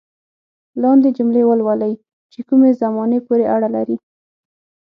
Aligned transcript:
لاندې 0.81 1.09
جملې 1.17 1.41
ولولئ 1.45 1.93
چې 2.31 2.39
کومې 2.47 2.69
زمانې 2.81 3.19
پورې 3.27 3.45
اړه 3.55 3.69
لري. 3.75 3.97